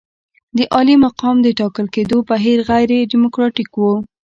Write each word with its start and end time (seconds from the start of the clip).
د 0.57 0.59
عالي 0.73 0.95
مقام 1.05 1.35
د 1.41 1.47
ټاکل 1.59 1.87
کېدو 1.95 2.17
بهیر 2.29 2.57
غیر 2.69 2.89
ډیموکراتیک 3.11 3.69
وو. 3.79 3.93